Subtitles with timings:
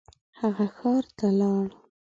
[0.39, 1.67] هغه ښار ته لاړ.